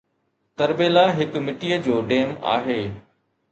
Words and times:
تربيلا 0.59 1.03
هڪ 1.19 1.43
مٽيءَ 1.49 1.79
جو 1.89 2.01
ڊيم 2.09 2.35
آهي 2.57 2.81